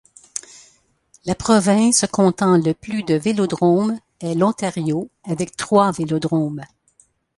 La 1.25 1.35
province 1.35 2.05
comptant 2.11 2.57
le 2.57 2.73
plus 2.73 3.03
de 3.03 3.13
vélodromes 3.13 3.99
est 4.19 4.33
l'Ontario 4.33 5.11
avec 5.25 5.55
trois 5.55 5.91
vélodromes. 5.91 6.63